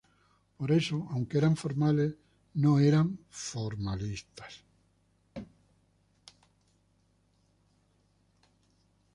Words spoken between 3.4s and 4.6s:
formalistas.